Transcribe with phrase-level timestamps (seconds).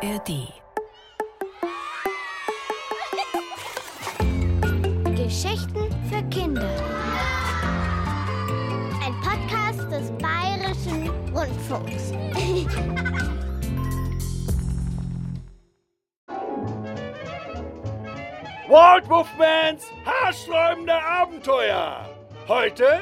[0.00, 0.52] ARD.
[5.16, 6.70] Geschichten für Kinder.
[9.04, 12.12] Ein Podcast des Bayerischen Rundfunks.
[18.68, 22.08] Walt Wolfmans haarsträubende Abenteuer.
[22.46, 23.00] Heute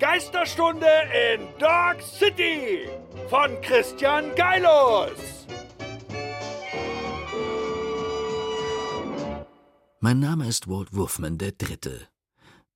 [0.00, 0.86] Geisterstunde
[1.34, 2.88] in Dog City
[3.28, 5.42] von Christian Geilus.
[10.04, 12.08] Mein Name ist Walt Wolfman Dritte.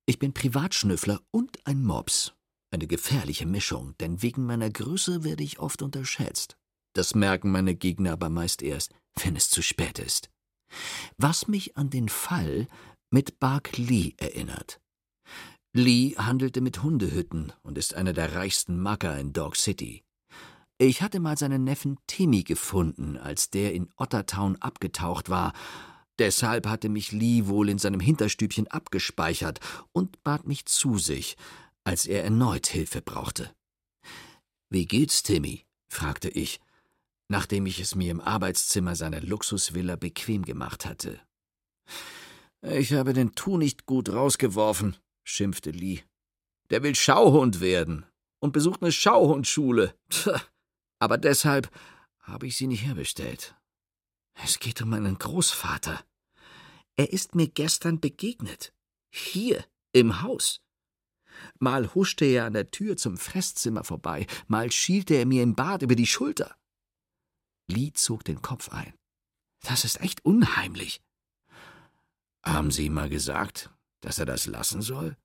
[0.05, 2.33] Ich bin Privatschnüffler und ein Mops.
[2.71, 6.57] Eine gefährliche Mischung, denn wegen meiner Größe werde ich oft unterschätzt.
[6.93, 10.29] Das merken meine Gegner aber meist erst, wenn es zu spät ist.
[11.17, 12.65] Was mich an den Fall
[13.11, 14.79] mit Bark Lee erinnert.
[15.73, 20.01] Lee handelte mit Hundehütten und ist einer der reichsten Macker in Dog City.
[20.77, 25.51] Ich hatte mal seinen Neffen Timmy gefunden, als der in Ottertown abgetaucht war.
[26.19, 29.59] Deshalb hatte mich Lee wohl in seinem Hinterstübchen abgespeichert
[29.91, 31.37] und bat mich zu sich,
[31.83, 33.53] als er erneut Hilfe brauchte.
[34.69, 35.65] Wie geht's, Timmy?
[35.89, 36.59] fragte ich,
[37.29, 41.19] nachdem ich es mir im Arbeitszimmer seiner Luxusvilla bequem gemacht hatte.
[42.61, 46.01] Ich habe den Tu nicht gut rausgeworfen, schimpfte Lee.
[46.69, 48.05] Der will Schauhund werden
[48.39, 49.95] und besucht eine Schauhundschule.
[50.09, 50.41] Tja,
[50.99, 51.69] aber deshalb
[52.19, 53.55] habe ich sie nicht herbestellt.
[54.43, 56.03] Es geht um meinen Großvater.
[56.97, 58.73] Er ist mir gestern begegnet.
[59.09, 60.61] Hier im Haus.
[61.59, 65.83] Mal huschte er an der Tür zum Fresszimmer vorbei, mal schielte er mir im Bad
[65.83, 66.57] über die Schulter.
[67.67, 68.93] Lee zog den Kopf ein.
[69.61, 71.01] Das ist echt unheimlich.
[72.43, 75.15] Haben Sie ihm mal gesagt, dass er das lassen soll?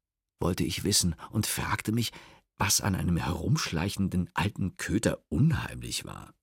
[0.40, 2.10] wollte ich wissen und fragte mich,
[2.58, 6.34] was an einem herumschleichenden alten Köter unheimlich war.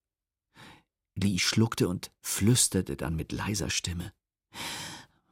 [1.15, 4.13] Lee schluckte und flüsterte dann mit leiser Stimme.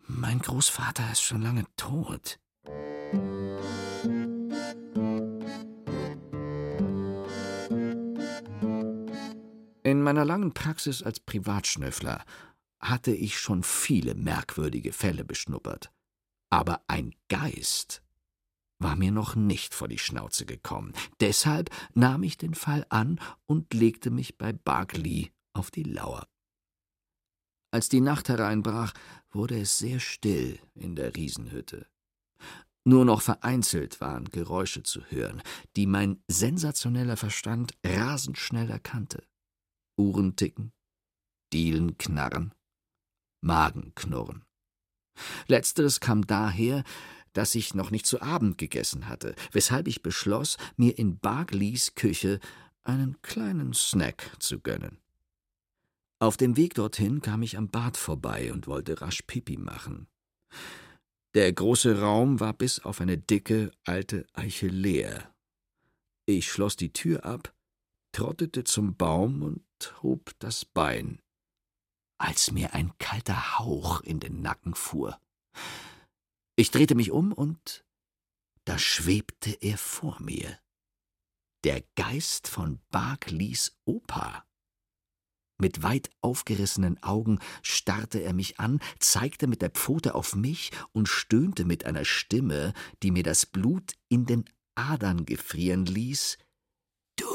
[0.08, 2.40] Mein Großvater ist schon lange tot.
[9.84, 12.24] In meiner langen Praxis als Privatschnüffler
[12.80, 15.92] hatte ich schon viele merkwürdige Fälle beschnuppert.
[16.50, 18.02] Aber ein Geist
[18.80, 20.94] war mir noch nicht vor die Schnauze gekommen.
[21.20, 26.28] Deshalb nahm ich den Fall an und legte mich bei Barkley auf die Lauer.
[27.72, 28.94] Als die Nacht hereinbrach,
[29.32, 31.88] wurde es sehr still in der Riesenhütte.
[32.86, 35.42] Nur noch vereinzelt waren Geräusche zu hören,
[35.76, 39.24] die mein sensationeller Verstand rasend schnell erkannte.
[39.98, 40.72] Uhren ticken,
[41.52, 42.54] Dielen knarren,
[43.42, 44.46] Magen knurren.
[45.48, 46.84] Letzteres kam daher,
[47.34, 52.40] dass ich noch nicht zu Abend gegessen hatte, weshalb ich beschloss, mir in Bargleys Küche
[52.84, 54.98] einen kleinen Snack zu gönnen.
[56.20, 60.08] Auf dem Weg dorthin kam ich am Bad vorbei und wollte rasch Pipi machen.
[61.36, 65.32] Der große Raum war bis auf eine dicke, alte Eiche leer.
[66.26, 67.54] Ich schloss die Tür ab,
[68.12, 71.22] trottete zum Baum und hob das Bein,
[72.18, 75.22] als mir ein kalter Hauch in den Nacken fuhr.
[76.56, 77.86] Ich drehte mich um und
[78.66, 80.58] da schwebte er vor mir.
[81.64, 84.47] Der Geist von Barclays Opa.
[85.60, 91.08] Mit weit aufgerissenen Augen starrte er mich an, zeigte mit der Pfote auf mich und
[91.08, 96.38] stöhnte mit einer Stimme, die mir das Blut in den Adern gefrieren ließ.
[97.16, 97.26] Du.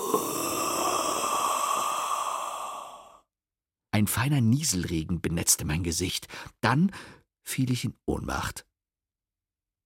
[3.90, 6.28] Ein feiner Nieselregen benetzte mein Gesicht.
[6.60, 6.92] Dann
[7.44, 8.66] fiel ich in Ohnmacht.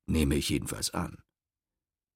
[0.09, 1.23] Nehme ich jedenfalls an.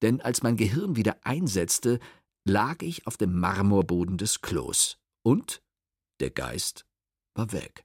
[0.02, 1.98] Denn als mein Gehirn wieder einsetzte,
[2.46, 5.62] lag ich auf dem Marmorboden des Klos und
[6.20, 6.86] der Geist
[7.34, 7.84] war weg.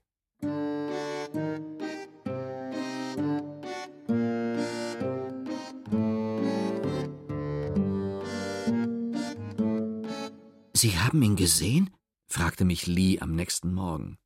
[10.74, 11.89] Sie haben ihn gesehen?
[12.30, 14.18] fragte mich Lee am nächsten Morgen.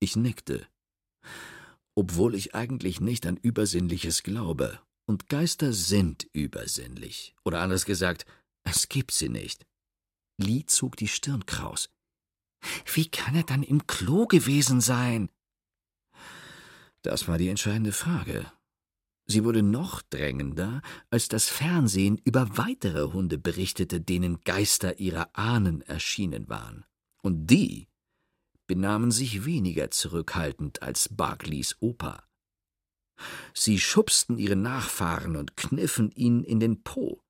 [0.00, 0.66] Ich nickte.
[1.94, 7.34] Obwohl ich eigentlich nicht an Übersinnliches glaube und Geister sind übersinnlich.
[7.44, 8.26] Oder anders gesagt,
[8.64, 9.64] es gibt sie nicht.
[10.36, 11.90] Lee zog die Stirn kraus.
[12.92, 15.28] Wie kann er dann im Klo gewesen sein?
[17.02, 18.50] Das war die entscheidende Frage.
[19.26, 25.80] Sie wurde noch drängender, als das Fernsehen über weitere Hunde berichtete, denen Geister ihrer Ahnen
[25.82, 26.84] erschienen waren.
[27.22, 27.88] Und die
[28.66, 32.24] benahmen sich weniger zurückhaltend als Barclays Opa.
[33.54, 37.22] Sie schubsten ihre Nachfahren und kniffen ihnen in den Po.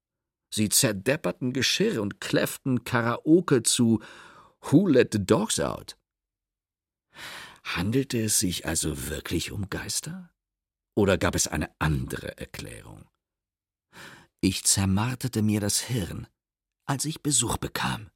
[0.51, 4.01] Sie zerdepperten Geschirr und kläfften Karaoke zu
[4.71, 5.99] Who Let the Dogs Out.
[7.65, 10.31] Handelte es sich also wirklich um Geister?
[10.97, 13.05] Oder gab es eine andere Erklärung?
[14.41, 16.29] Ich zermarterte mir das Hirn,
[16.87, 18.11] als ich Besuch bekam.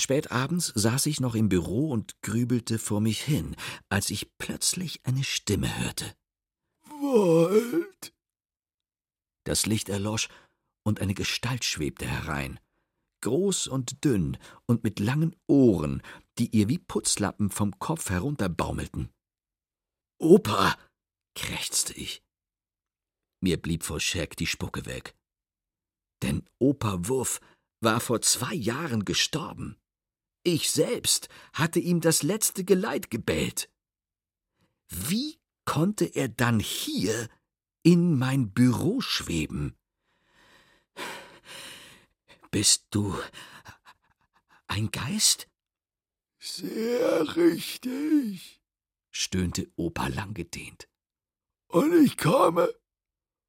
[0.00, 3.56] Spät abends saß ich noch im Büro und grübelte vor mich hin,
[3.90, 6.14] als ich plötzlich eine Stimme hörte.
[6.84, 8.14] Wald!
[9.44, 10.28] Das Licht erlosch
[10.82, 12.58] und eine Gestalt schwebte herein,
[13.20, 16.02] groß und dünn und mit langen Ohren,
[16.38, 19.10] die ihr wie Putzlappen vom Kopf herunterbaumelten.
[20.18, 20.76] Opa!
[21.34, 22.22] krächzte ich.
[23.40, 25.14] Mir blieb vor Schreck die Spucke weg.
[26.22, 27.40] Denn Opa Wurf
[27.80, 29.76] war vor zwei Jahren gestorben.
[30.42, 33.70] Ich selbst hatte ihm das letzte Geleit gebellt.
[34.88, 37.28] Wie konnte er dann hier
[37.82, 39.76] in mein Büro schweben?
[42.50, 43.14] Bist du
[44.68, 45.48] ein Geist?
[46.38, 48.62] Sehr richtig,
[49.10, 50.88] stöhnte Opa langgedehnt.
[51.66, 52.72] Und ich komme,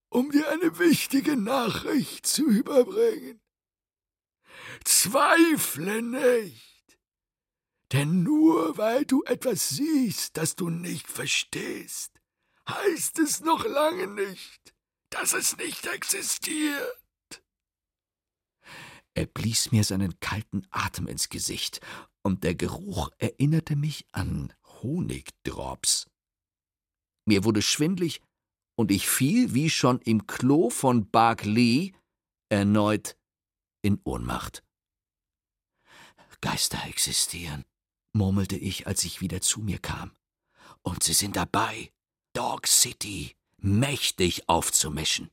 [0.10, 3.40] um dir eine wichtige Nachricht zu überbringen.
[4.84, 7.00] Zweifle nicht,
[7.94, 12.20] denn nur weil du etwas siehst, das du nicht verstehst,
[12.68, 14.74] heißt es noch lange nicht,
[15.10, 16.99] dass es nicht existiert.
[19.20, 21.82] Er blies mir seinen kalten Atem ins Gesicht,
[22.22, 26.08] und der Geruch erinnerte mich an Honigdrops.
[27.26, 28.22] Mir wurde schwindlig,
[28.78, 31.92] und ich fiel, wie schon im Klo von Barclay,
[32.48, 33.18] erneut
[33.82, 34.64] in Ohnmacht.
[36.40, 37.66] Geister existieren,
[38.14, 40.16] murmelte ich, als ich wieder zu mir kam.
[40.82, 41.92] Und sie sind dabei,
[42.32, 45.30] Dog City mächtig aufzumischen.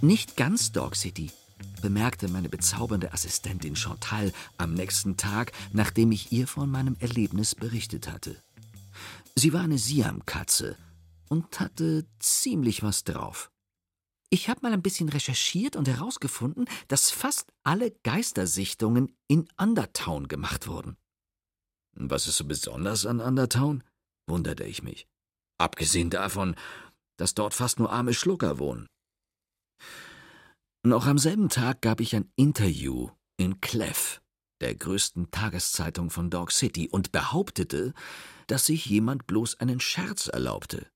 [0.00, 1.30] Nicht ganz Dog City,
[1.82, 8.10] bemerkte meine bezaubernde Assistentin Chantal am nächsten Tag, nachdem ich ihr von meinem Erlebnis berichtet
[8.10, 8.42] hatte.
[9.34, 10.76] Sie war eine Siamkatze
[11.28, 13.50] und hatte ziemlich was drauf.
[14.30, 20.66] Ich habe mal ein bisschen recherchiert und herausgefunden, dass fast alle Geistersichtungen in Undertown gemacht
[20.66, 20.96] wurden.
[21.92, 23.82] Was ist so besonders an Undertown?
[24.26, 25.06] Wunderte ich mich.
[25.58, 26.54] Abgesehen davon,
[27.16, 28.86] dass dort fast nur arme Schlucker wohnen.
[30.84, 34.20] Noch am selben Tag gab ich ein Interview in Clef,
[34.60, 37.92] der größten Tageszeitung von Dog City, und behauptete,
[38.46, 40.88] dass sich jemand bloß einen Scherz erlaubte.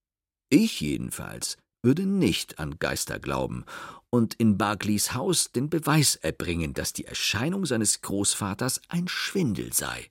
[0.49, 3.65] Ich jedenfalls würde nicht an Geister glauben
[4.11, 10.11] und in Barclays Haus den Beweis erbringen, dass die Erscheinung seines Großvaters ein Schwindel sei,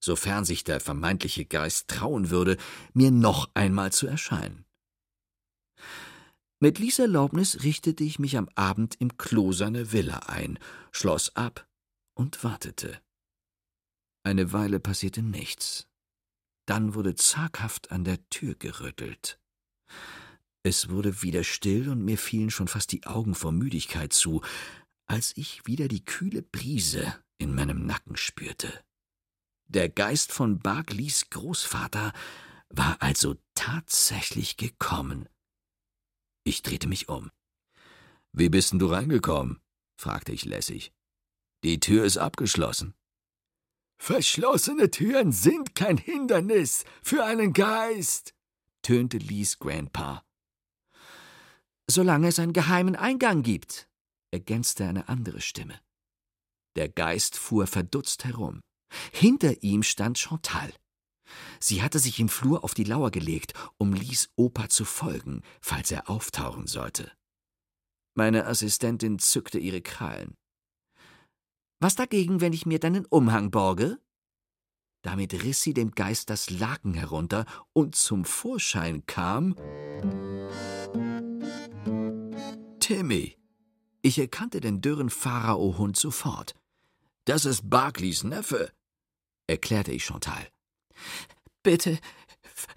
[0.00, 2.56] sofern sich der vermeintliche Geist trauen würde,
[2.94, 4.64] mir noch einmal zu erscheinen.
[6.60, 10.58] Mit Lies Erlaubnis richtete ich mich am Abend im Klo seiner Villa ein,
[10.90, 11.68] schloss ab
[12.14, 13.00] und wartete.
[14.24, 15.88] Eine Weile passierte nichts.
[16.66, 19.40] Dann wurde zaghaft an der Tür gerüttelt.
[20.64, 24.42] Es wurde wieder still und mir fielen schon fast die Augen vor Müdigkeit zu,
[25.06, 28.84] als ich wieder die kühle Brise in meinem Nacken spürte.
[29.68, 32.14] Der Geist von Barclays Großvater
[32.70, 35.28] war also tatsächlich gekommen.
[36.42, 37.30] Ich drehte mich um.
[38.32, 39.60] Wie bist denn du reingekommen?
[40.00, 40.92] fragte ich lässig.
[41.64, 42.94] Die Tür ist abgeschlossen.
[43.98, 48.32] Verschlossene Türen sind kein Hindernis für einen Geist,
[48.80, 50.24] tönte Lees Grandpa.
[51.90, 53.90] Solange es einen geheimen Eingang gibt,
[54.30, 55.78] ergänzte eine andere Stimme.
[56.76, 58.60] Der Geist fuhr verdutzt herum.
[59.12, 60.72] Hinter ihm stand Chantal.
[61.60, 65.90] Sie hatte sich im Flur auf die Lauer gelegt, um Lies Opa zu folgen, falls
[65.90, 67.10] er auftauchen sollte.
[68.14, 70.34] Meine Assistentin zückte ihre Krallen.
[71.80, 73.98] Was dagegen, wenn ich mir deinen Umhang borge?
[75.02, 79.54] Damit riss sie dem Geist das Laken herunter, und zum Vorschein kam
[82.80, 83.36] Timmy.
[84.02, 86.54] Ich erkannte den dürren Pharao-Hund sofort.
[87.26, 88.72] Das ist Barclays Neffe,
[89.48, 90.48] erklärte ich Chantal.
[91.64, 91.98] Bitte,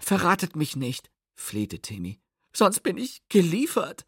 [0.00, 2.20] verratet mich nicht, flehte Timmy.
[2.52, 4.06] Sonst bin ich geliefert.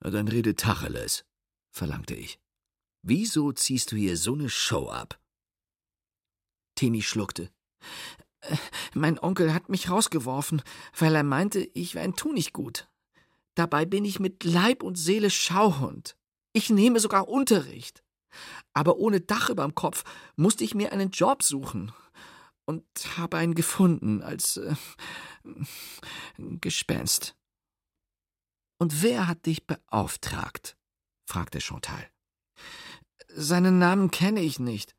[0.00, 1.24] Dann rede Tacheles,
[1.70, 2.38] verlangte ich.
[3.02, 5.20] Wieso ziehst du hier so eine Show ab?
[6.74, 7.50] Timmy schluckte.
[8.40, 8.56] Äh,
[8.94, 10.62] mein Onkel hat mich rausgeworfen,
[10.98, 12.88] weil er meinte, ich wäre ein Tunichtgut.
[13.54, 16.16] Dabei bin ich mit Leib und Seele Schauhund.
[16.52, 18.02] Ich nehme sogar Unterricht.
[18.72, 20.04] Aber ohne Dach überm Kopf
[20.36, 21.92] musste ich mir einen Job suchen
[22.66, 22.84] und
[23.16, 24.74] habe einen gefunden als äh,
[26.36, 27.36] Gespenst.
[28.78, 30.76] Und wer hat dich beauftragt?
[31.28, 32.10] fragte Chantal.
[33.28, 34.94] Seinen Namen kenne ich nicht,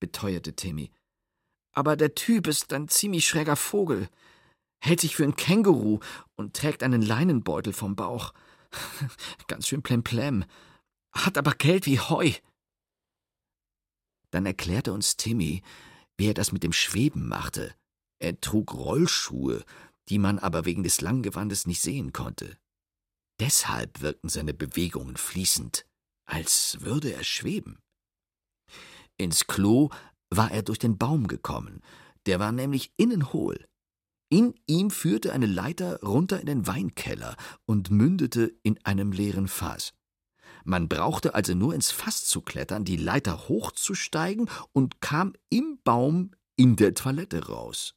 [0.00, 0.90] beteuerte Timmy.
[1.72, 4.08] Aber der Typ ist ein ziemlich schräger Vogel,
[4.80, 6.00] hält sich für ein Känguru
[6.34, 8.34] und trägt einen Leinenbeutel vom Bauch.
[9.46, 10.44] Ganz schön plemplem,
[11.12, 12.32] hat aber Geld wie Heu.
[14.32, 15.62] Dann erklärte uns Timmy,
[16.16, 17.74] wie er das mit dem Schweben machte.
[18.18, 19.64] Er trug Rollschuhe,
[20.08, 22.56] die man aber wegen des Langgewandes nicht sehen konnte.
[23.40, 25.86] Deshalb wirkten seine Bewegungen fließend,
[26.24, 27.78] als würde er schweben.
[29.16, 29.90] Ins Klo
[30.30, 31.82] war er durch den Baum gekommen,
[32.26, 33.66] der war nämlich innen hohl.
[34.30, 37.36] In ihm führte eine Leiter runter in den Weinkeller
[37.66, 39.92] und mündete in einem leeren Fass.
[40.64, 46.32] Man brauchte also nur ins Fass zu klettern, die Leiter hochzusteigen und kam im Baum
[46.56, 47.94] in der Toilette raus.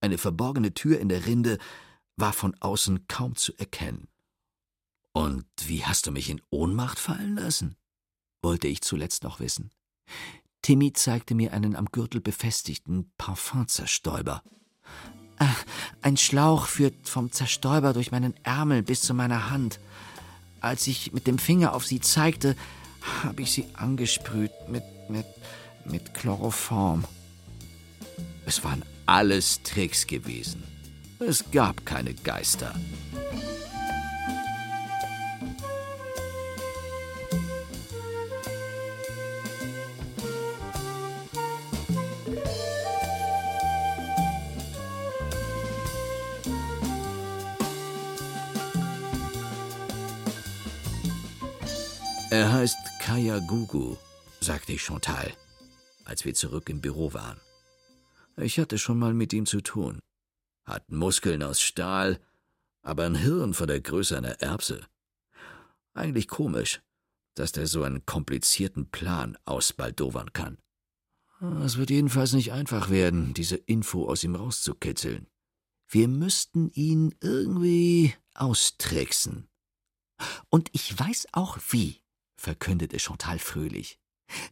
[0.00, 1.58] Eine verborgene Tür in der Rinde
[2.16, 4.08] war von außen kaum zu erkennen.
[5.12, 7.76] Und wie hast du mich in Ohnmacht fallen lassen?
[8.42, 9.70] wollte ich zuletzt noch wissen.
[10.60, 14.42] Timmy zeigte mir einen am Gürtel befestigten Parfumzerstäuber.
[15.38, 15.64] Ach,
[16.02, 19.80] ein Schlauch führt vom Zerstäuber durch meinen Ärmel bis zu meiner Hand.
[20.64, 22.56] Als ich mit dem Finger auf sie zeigte,
[23.22, 25.26] habe ich sie angesprüht mit, mit,
[25.84, 27.04] mit Chloroform.
[28.46, 30.62] Es waren alles Tricks gewesen.
[31.18, 32.74] Es gab keine Geister.
[53.14, 53.96] Heißt Kaya Gugu,
[54.40, 55.32] sagte ich Chantal,
[56.04, 57.40] als wir zurück im Büro waren.
[58.36, 60.00] Ich hatte schon mal mit ihm zu tun.
[60.64, 62.18] Hat Muskeln aus Stahl,
[62.82, 64.84] aber ein Hirn von der Größe einer Erbse.
[65.94, 66.82] Eigentlich komisch,
[67.36, 70.58] dass der so einen komplizierten Plan ausbaldowern kann.
[71.62, 75.28] Es wird jedenfalls nicht einfach werden, diese Info aus ihm rauszukitzeln.
[75.88, 79.48] Wir müssten ihn irgendwie austricksen.
[80.48, 82.03] Und ich weiß auch wie
[82.44, 83.98] verkündete Chantal fröhlich.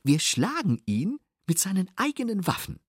[0.03, 2.81] Wir schlagen ihn mit seinen eigenen Waffen.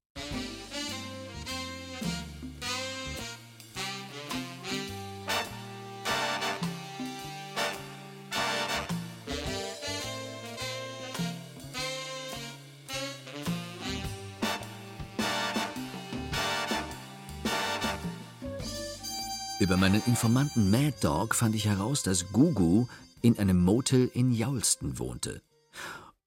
[19.60, 22.88] Über meinen Informanten Mad Dog fand ich heraus, dass Gugu
[23.24, 25.42] in einem Motel in Jaulston wohnte.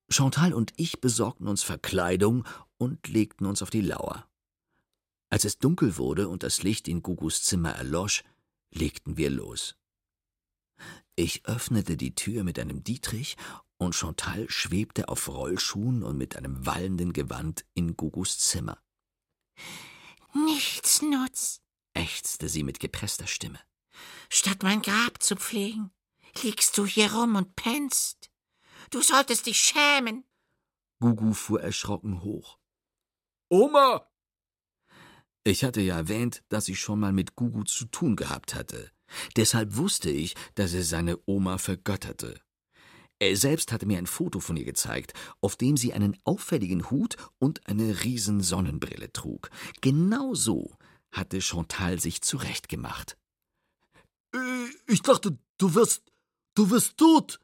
[0.08, 2.44] Chantal und ich besorgten uns Verkleidung
[2.78, 4.26] und legten uns auf die Lauer.
[5.28, 8.24] Als es dunkel wurde und das Licht in Gugus Zimmer erlosch,
[8.72, 9.76] legten wir los.
[11.16, 13.36] Ich öffnete die Tür mit einem Dietrich
[13.76, 18.78] und Chantal schwebte auf Rollschuhen und mit einem wallenden Gewand in Gugus Zimmer.
[20.34, 21.60] Nichts nutz,
[21.92, 23.60] ächzte sie mit gepresster Stimme.
[24.30, 25.90] Statt mein Grab zu pflegen,
[26.42, 28.30] liegst du hier rum und pennst.
[28.90, 30.24] Du solltest dich schämen.
[31.00, 32.58] Gugu fuhr erschrocken hoch.
[33.48, 34.10] Oma!
[35.44, 38.90] Ich hatte ja erwähnt, dass ich schon mal mit Gugu zu tun gehabt hatte.
[39.36, 42.40] Deshalb wusste ich, dass er seine Oma vergötterte.
[43.18, 47.16] Er selbst hatte mir ein Foto von ihr gezeigt, auf dem sie einen auffälligen Hut
[47.38, 49.50] und eine riesen Sonnenbrille trug.
[49.80, 50.76] Genau so
[51.12, 53.16] hatte Chantal sich zurechtgemacht.
[54.34, 54.38] Äh,
[54.86, 56.02] ich dachte, du wirst
[56.56, 57.38] Du wirst tot,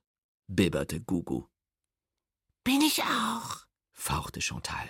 [0.47, 1.47] bibberte Gugu.
[2.65, 4.89] Bin ich auch, fauchte Chantal.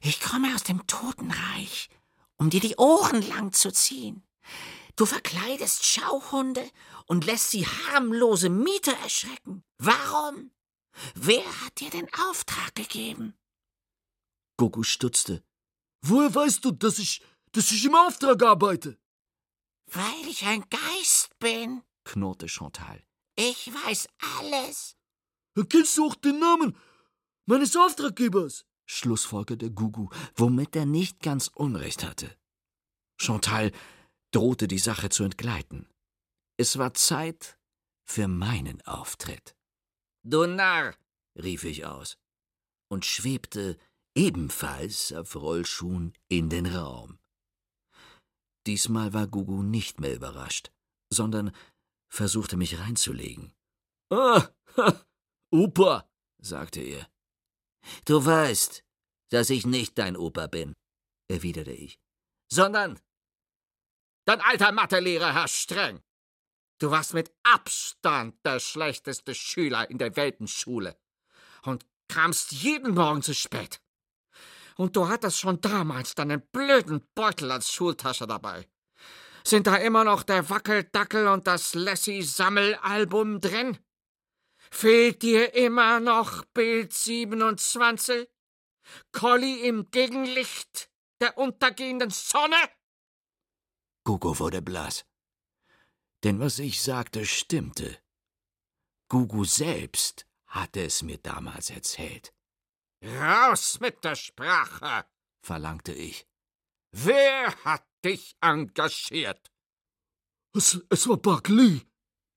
[0.00, 1.90] Ich komme aus dem Totenreich,
[2.38, 4.24] um dir die Ohren lang zu ziehen.
[4.96, 6.68] Du verkleidest Schauhunde
[7.06, 9.62] und lässt sie harmlose Mieter erschrecken.
[9.78, 10.50] Warum?
[11.14, 13.34] Wer hat dir den Auftrag gegeben?
[14.56, 15.44] Gugu stutzte.
[16.02, 18.98] Woher weißt du, dass ich, dass ich im Auftrag arbeite?
[19.86, 23.02] Weil ich ein Geist bin, knurrte Chantal.
[23.36, 24.08] Ich weiß
[24.38, 24.96] alles.
[25.68, 26.76] Kennst du auch den Namen
[27.46, 28.64] meines Auftraggebers?
[28.86, 32.36] schlussfolgerte Gugu, womit er nicht ganz Unrecht hatte.
[33.16, 33.72] Chantal
[34.30, 35.88] drohte die Sache zu entgleiten.
[36.56, 37.58] Es war Zeit
[38.04, 39.56] für meinen Auftritt.
[40.22, 40.94] Du Narr!
[41.36, 42.18] rief ich aus
[42.88, 43.78] und schwebte
[44.14, 47.18] ebenfalls auf Rollschuhen in den Raum.
[48.66, 50.72] Diesmal war Gugu nicht mehr überrascht,
[51.10, 51.52] sondern
[52.14, 53.52] versuchte mich reinzulegen.
[54.10, 55.04] Ah, ha,
[55.50, 57.08] Opa, sagte er.
[58.04, 58.84] Du weißt,
[59.30, 60.74] dass ich nicht dein Opa bin,
[61.28, 61.98] erwiderte ich,
[62.50, 63.00] sondern
[64.26, 66.02] dein alter Mathelehrer, Herr Streng.
[66.78, 70.96] Du warst mit Abstand der schlechteste Schüler in der Weltenschule
[71.64, 73.80] und kamst jeden Morgen zu spät.
[74.76, 78.68] Und du hattest schon damals deinen blöden Beutel als Schultasche dabei.
[79.46, 83.78] Sind da immer noch der Wackeldackel und das Lassie-Sammelalbum drin?
[84.70, 88.28] Fehlt dir immer noch Bild 27?
[89.12, 92.56] Collie im Gegenlicht der untergehenden Sonne?
[94.04, 95.04] Gugu wurde blass.
[96.22, 97.98] Denn was ich sagte, stimmte.
[99.08, 102.34] Gugu selbst hatte es mir damals erzählt.
[103.02, 105.04] Raus mit der Sprache,
[105.42, 106.26] verlangte ich.
[106.92, 109.50] Wer hat dich engagiert?
[110.52, 111.80] Es, es war Buck Lee,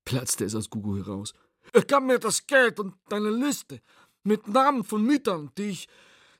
[0.04, 1.34] platzte es aus Gugu heraus.
[1.72, 3.80] Er gab mir das Geld und deine Liste
[4.24, 5.88] mit Namen von Mietern, die ich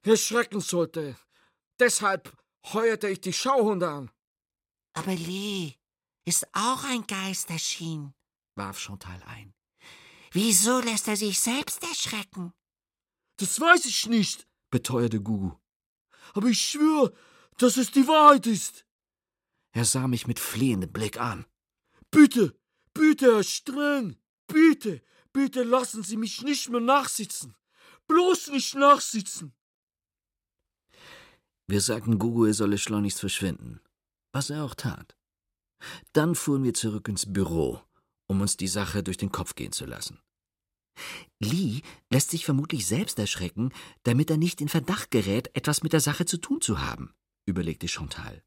[0.03, 1.17] erschrecken sollte.
[1.79, 2.33] Deshalb
[2.73, 4.11] heuerte ich die Schauhunde an.
[4.95, 5.75] Aber Lee
[6.25, 8.15] ist auch ein Geist erschienen,
[8.57, 9.55] warf Chantal ein.
[10.33, 12.53] Wieso lässt er sich selbst erschrecken?
[13.37, 15.53] Das weiß ich nicht, beteuerte Gugu.
[16.35, 17.15] Aber ich schwöre,
[17.59, 18.85] dass es die Wahrheit ist.
[19.73, 21.47] Er sah mich mit flehendem Blick an.
[22.11, 22.59] Bitte,
[22.95, 27.55] bitte, Herr Streng, bitte, bitte lassen Sie mich nicht mehr nachsitzen.
[28.07, 29.53] Bloß nicht nachsitzen.
[31.67, 33.81] Wir sagten Gugu, er solle schleunigst verschwinden,
[34.33, 35.17] was er auch tat.
[36.13, 37.83] Dann fuhren wir zurück ins Büro,
[38.27, 40.19] um uns die Sache durch den Kopf gehen zu lassen.
[41.39, 43.71] Lee lässt sich vermutlich selbst erschrecken,
[44.03, 47.15] damit er nicht in Verdacht gerät, etwas mit der Sache zu tun zu haben,
[47.47, 48.43] überlegte Chantal.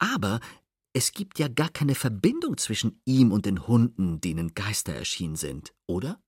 [0.00, 0.40] Aber
[0.92, 5.72] es gibt ja gar keine Verbindung zwischen ihm und den Hunden, denen Geister erschienen sind,
[5.86, 6.20] oder?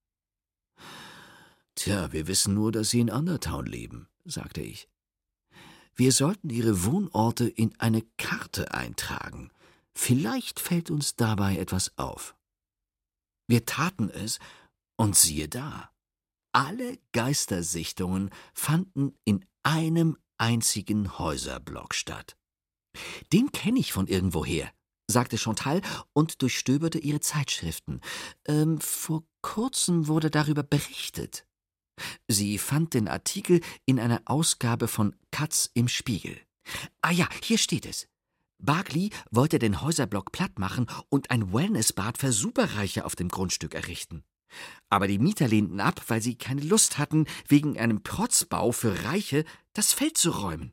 [1.74, 4.88] Tja, wir wissen nur, dass sie in Undertown leben, sagte ich.
[5.94, 9.50] Wir sollten ihre Wohnorte in eine Karte eintragen.
[9.94, 12.36] Vielleicht fällt uns dabei etwas auf.
[13.46, 14.38] Wir taten es,
[14.96, 15.90] und siehe da,
[16.52, 22.36] alle Geistersichtungen fanden in einem einzigen Häuserblock statt.
[23.32, 24.70] Den kenne ich von irgendwoher,
[25.10, 25.80] sagte Chantal
[26.12, 28.00] und durchstöberte ihre Zeitschriften.
[28.46, 31.46] Ähm, vor kurzem wurde darüber berichtet.
[32.28, 36.38] Sie fand den Artikel in einer Ausgabe von Katz im Spiegel.
[37.00, 38.08] Ah ja, hier steht es.
[38.62, 44.22] Barkley wollte den Häuserblock platt machen und ein Wellnessbad für Superreiche auf dem Grundstück errichten.
[44.88, 49.44] Aber die Mieter lehnten ab, weil sie keine Lust hatten, wegen einem Protzbau für Reiche
[49.72, 50.72] das Feld zu räumen.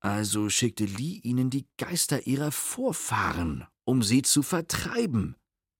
[0.00, 5.36] Also schickte Lee ihnen die Geister ihrer Vorfahren, um sie zu vertreiben,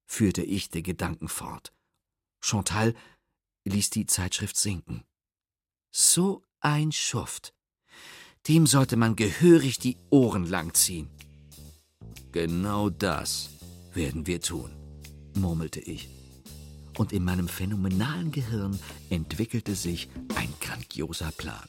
[0.07, 1.73] führte ich den Gedanken fort.
[2.41, 2.95] Chantal
[3.65, 5.05] ließ die Zeitschrift sinken.
[5.91, 7.55] So ein Schuft.
[8.49, 11.11] Dem sollte man gehörig die Ohren langziehen.
[12.33, 13.51] Genau das
[13.93, 14.71] werden wir tun,
[15.35, 16.09] murmelte ich
[16.99, 18.79] und in meinem phänomenalen Gehirn
[19.09, 21.69] entwickelte sich ein grandioser Plan.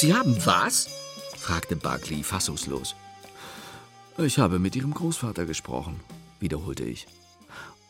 [0.00, 0.88] Sie haben was?
[1.36, 2.96] fragte Barclay fassungslos.
[4.16, 6.00] Ich habe mit Ihrem Großvater gesprochen,
[6.38, 7.06] wiederholte ich.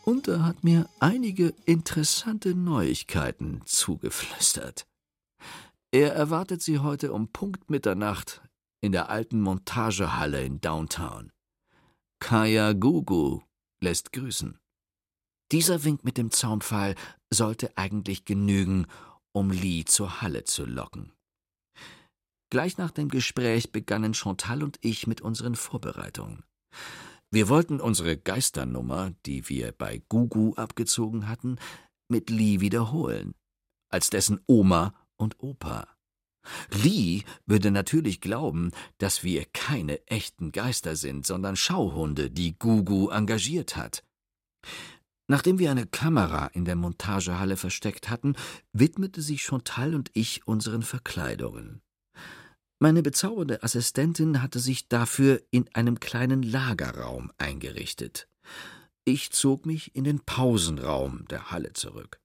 [0.05, 4.89] Und er hat mir einige interessante Neuigkeiten zugeflüstert.
[5.93, 8.43] Er erwartet Sie heute um Punkt Mitternacht
[8.81, 11.31] in der alten Montagehalle in Downtown.
[12.19, 13.43] Kaya Gugu
[13.81, 14.59] lässt grüßen.
[15.53, 16.97] Dieser Wink mit dem Zaunpfahl
[17.33, 18.89] sollte eigentlich genügen,
[19.31, 21.13] um Lee zur Halle zu locken.
[22.51, 26.43] Gleich nach dem Gespräch begannen Chantal und ich mit unseren Vorbereitungen.
[27.31, 31.59] Wir wollten unsere Geisternummer, die wir bei Gugu abgezogen hatten,
[32.09, 33.35] mit Lee wiederholen,
[33.89, 35.87] als dessen Oma und Opa.
[36.71, 43.77] Lee würde natürlich glauben, dass wir keine echten Geister sind, sondern Schauhunde, die Gugu engagiert
[43.77, 44.03] hat.
[45.29, 48.35] Nachdem wir eine Kamera in der Montagehalle versteckt hatten,
[48.73, 51.83] widmete sich Chantal und ich unseren Verkleidungen.
[52.83, 58.27] Meine bezaubernde Assistentin hatte sich dafür in einem kleinen Lagerraum eingerichtet.
[59.05, 62.21] Ich zog mich in den Pausenraum der Halle zurück.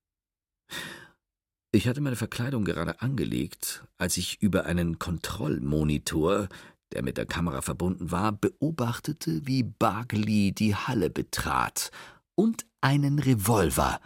[1.73, 6.47] Ich hatte meine Verkleidung gerade angelegt, als ich über einen Kontrollmonitor,
[6.93, 11.91] der mit der Kamera verbunden war, beobachtete, wie Barkley die Halle betrat
[12.33, 13.99] und einen Revolver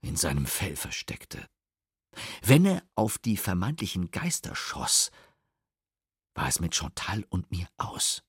[0.00, 1.44] in seinem Fell versteckte.
[2.44, 5.10] Wenn er auf die vermeintlichen Geister schoss,
[6.34, 8.22] war es mit Chantal und mir aus.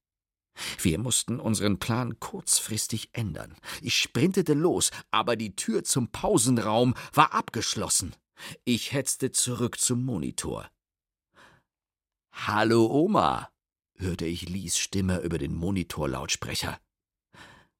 [0.81, 3.55] Wir mussten unseren Plan kurzfristig ändern.
[3.81, 8.15] Ich sprintete los, aber die Tür zum Pausenraum war abgeschlossen.
[8.65, 10.69] Ich hetzte zurück zum Monitor.
[12.33, 13.49] Hallo Oma,
[13.95, 16.79] hörte ich Lies Stimme über den Monitorlautsprecher.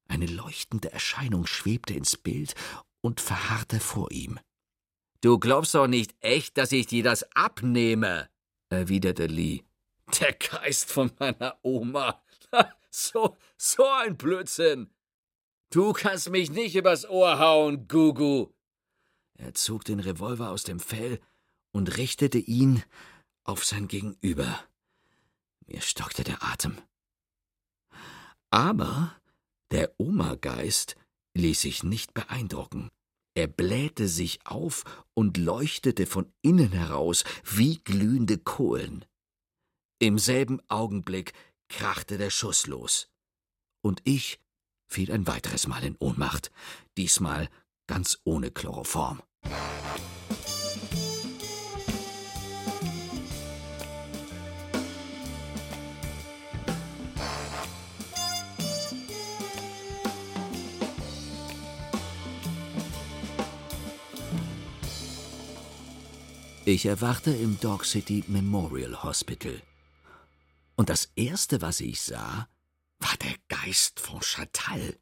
[0.08, 2.54] Eine leuchtende Erscheinung schwebte ins Bild
[3.00, 4.38] und verharrte vor ihm.
[5.22, 8.28] Du glaubst doch nicht echt, dass ich dir das abnehme,
[8.70, 9.62] erwiderte Lee.
[10.18, 12.22] Der Geist von meiner Oma.
[12.90, 14.90] so, so ein Blödsinn.
[15.70, 18.48] Du kannst mich nicht übers Ohr hauen, Gugu.
[19.34, 21.20] Er zog den Revolver aus dem Fell
[21.72, 22.82] und richtete ihn
[23.44, 24.58] auf sein Gegenüber.
[25.66, 26.76] Mir stockte der Atem.
[28.50, 29.14] Aber
[29.70, 30.96] der Oma-Geist
[31.34, 32.90] ließ sich nicht beeindrucken.
[33.34, 39.04] Er blähte sich auf und leuchtete von innen heraus wie glühende Kohlen.
[40.02, 41.34] Im selben Augenblick
[41.68, 43.10] krachte der Schuss los.
[43.82, 44.40] Und ich
[44.86, 46.50] fiel ein weiteres Mal in Ohnmacht,
[46.96, 47.50] diesmal
[47.86, 49.22] ganz ohne Chloroform.
[66.64, 69.60] Ich erwachte im Dog City Memorial Hospital.
[70.80, 72.48] Und das Erste, was ich sah,
[73.00, 74.98] war der Geist von Chantal.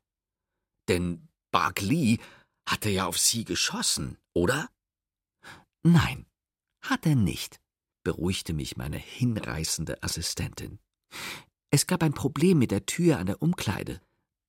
[0.88, 2.18] Denn Barclay
[2.66, 4.68] hatte ja auf sie geschossen, oder?
[5.84, 6.26] Nein,
[6.80, 7.60] hat er nicht,
[8.02, 10.80] beruhigte mich meine hinreißende Assistentin.
[11.70, 14.00] Es gab ein Problem mit der Tür an der Umkleide.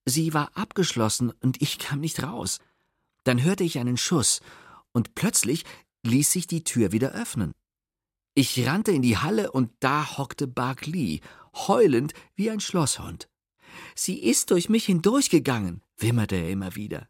[0.06, 2.58] Sie war abgeschlossen und ich kam nicht raus.
[3.24, 4.42] Dann hörte ich einen Schuss
[4.94, 5.64] und plötzlich
[6.02, 7.54] ließ sich die Tür wieder öffnen.
[8.40, 11.20] Ich rannte in die Halle und da hockte Bark Lee,
[11.54, 13.28] heulend wie ein Schlosshund.
[13.96, 17.10] Sie ist durch mich hindurchgegangen, wimmerte er immer wieder.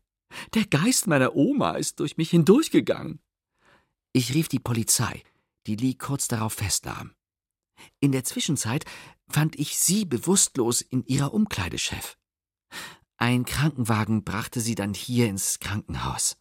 [0.56, 3.22] Der Geist meiner Oma ist durch mich hindurchgegangen.
[4.12, 5.22] Ich rief die Polizei,
[5.68, 7.14] die Lee kurz darauf festnahm.
[8.00, 8.86] In der Zwischenzeit
[9.28, 12.18] fand ich sie bewusstlos in ihrer Umkleidechef.
[13.18, 16.40] Ein Krankenwagen brachte sie dann hier ins Krankenhaus.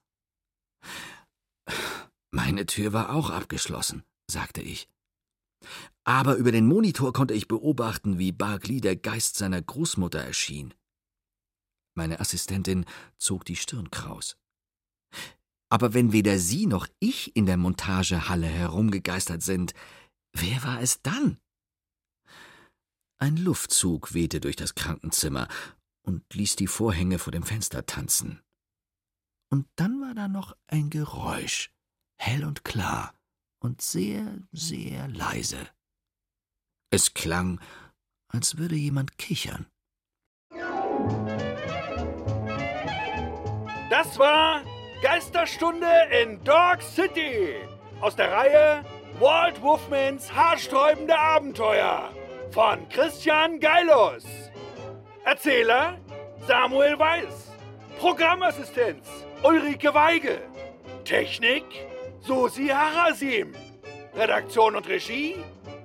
[2.30, 4.88] Meine Tür war auch abgeschlossen, sagte ich.
[6.04, 10.74] Aber über den Monitor konnte ich beobachten, wie Barclay der Geist seiner Großmutter erschien.
[11.94, 12.84] Meine Assistentin
[13.18, 14.36] zog die Stirn kraus.
[15.68, 19.74] Aber wenn weder Sie noch ich in der Montagehalle herumgegeistert sind,
[20.32, 21.38] wer war es dann?
[23.20, 25.48] Ein Luftzug wehte durch das Krankenzimmer
[26.02, 28.40] und ließ die Vorhänge vor dem Fenster tanzen.
[29.50, 31.72] Und dann war da noch ein Geräusch
[32.16, 33.17] hell und klar
[33.60, 35.68] und sehr, sehr leise.
[36.90, 37.60] Es klang,
[38.28, 39.66] als würde jemand kichern.
[43.90, 44.62] Das war
[45.02, 45.88] Geisterstunde
[46.22, 47.54] in Dog City
[48.00, 48.84] aus der Reihe
[49.18, 52.12] Walt Wolfmans haarsträubende Abenteuer
[52.50, 54.24] von Christian Geilus.
[55.24, 55.98] Erzähler
[56.46, 57.50] Samuel Weiß.
[57.98, 59.08] Programmassistenz
[59.42, 60.40] Ulrike Weige.
[61.04, 61.64] Technik
[62.20, 63.54] Susi Harasim.
[64.14, 65.36] Redaktion und Regie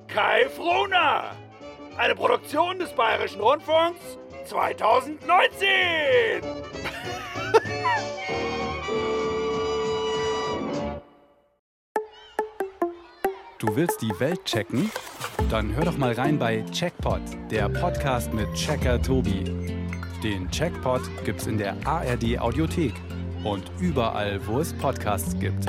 [0.08, 1.32] Kai Frohner.
[1.98, 6.42] Eine Produktion des Bayerischen Rundfunks 2019.
[13.64, 14.92] Du willst die Welt checken?
[15.50, 19.46] Dann hör doch mal rein bei Checkpot, der Podcast mit Checker Tobi.
[20.22, 22.94] Den Checkpot gibt's in der ARD Audiothek
[23.46, 25.66] und überall, wo es Podcasts gibt.